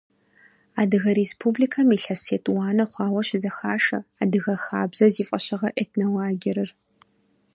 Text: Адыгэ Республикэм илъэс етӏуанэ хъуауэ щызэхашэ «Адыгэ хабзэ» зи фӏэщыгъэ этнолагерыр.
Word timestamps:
Адыгэ 0.81 1.11
Республикэм 1.19 1.87
илъэс 1.95 2.23
етӏуанэ 2.35 2.85
хъуауэ 2.91 3.21
щызэхашэ 3.27 3.99
«Адыгэ 4.21 4.55
хабзэ» 4.63 5.05
зи 5.13 5.23
фӏэщыгъэ 5.27 5.69
этнолагерыр. 5.81 6.69